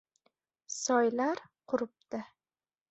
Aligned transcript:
soylar 0.83 1.45
quribdi 1.69 2.25